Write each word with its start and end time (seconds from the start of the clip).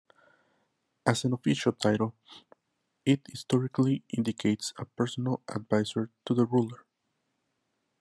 As 1.05 1.23
an 1.25 1.33
official 1.33 1.73
title, 1.73 2.15
it 3.05 3.21
historically 3.29 4.01
indicates 4.09 4.73
a 4.79 4.85
personal 4.85 5.43
advisor 5.47 6.09
to 6.25 6.33
the 6.33 6.47
ruler. 6.47 6.87